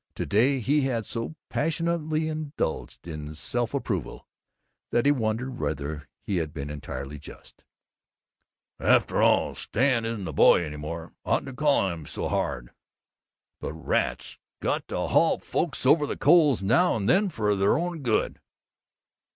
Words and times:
To 0.15 0.25
day 0.25 0.59
he 0.61 0.81
had 0.81 1.05
so 1.05 1.35
passionately 1.47 2.27
indulged 2.27 3.07
in 3.07 3.35
self 3.35 3.71
approval 3.75 4.25
that 4.89 5.05
he 5.05 5.11
wondered 5.11 5.59
whether 5.59 6.09
he 6.25 6.37
had 6.37 6.55
been 6.55 6.71
entirely 6.71 7.19
just: 7.19 7.63
"After 8.79 9.21
all, 9.21 9.53
Stan 9.53 10.03
isn't 10.05 10.27
a 10.27 10.33
boy 10.33 10.63
any 10.63 10.77
more. 10.77 11.13
Oughtn't 11.23 11.45
to 11.49 11.53
call 11.53 11.91
him 11.91 12.07
so 12.07 12.29
hard. 12.29 12.71
But 13.59 13.73
rats, 13.73 14.39
got 14.59 14.87
to 14.87 15.01
haul 15.05 15.37
folks 15.37 15.85
over 15.85 16.07
the 16.07 16.17
coals 16.17 16.63
now 16.63 16.95
and 16.95 17.07
then 17.07 17.29
for 17.29 17.53
their 17.55 17.77
own 17.77 17.99
good. 18.01 18.39